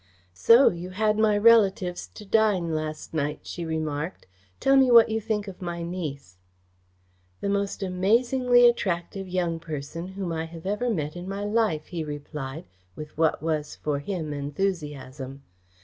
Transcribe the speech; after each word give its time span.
"So 0.33 0.71
you 0.71 0.89
had 0.89 1.19
my 1.19 1.37
relatives 1.37 2.07
to 2.15 2.25
dine 2.25 2.73
last 2.73 3.13
night," 3.13 3.41
she 3.43 3.65
remarked. 3.65 4.25
"Tell 4.59 4.75
me 4.75 4.89
what 4.89 5.09
you 5.09 5.21
think 5.21 5.47
of 5.47 5.61
my 5.61 5.83
niece." 5.83 6.37
"The 7.39 7.49
most 7.49 7.83
amazingly 7.83 8.67
attractive 8.67 9.27
young 9.27 9.59
person 9.59 10.07
whom 10.07 10.31
I 10.33 10.45
have 10.45 10.65
ever 10.65 10.89
met 10.89 11.15
in 11.15 11.29
my 11.29 11.45
life," 11.45 11.85
he 11.89 12.03
replied, 12.03 12.65
with 12.95 13.15
what 13.15 13.43
was 13.43 13.75
for 13.75 13.99
him 13.99 14.33
enthusiasm. 14.33 15.43